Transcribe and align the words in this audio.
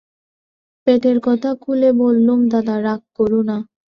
পেটের 0.87 1.17
কথা 1.23 1.49
খুলে 1.61 1.89
বললুম 2.01 2.39
দাদা, 2.51 2.75
রাগ 2.81 3.01
করো 3.17 3.39
না। 3.43 3.57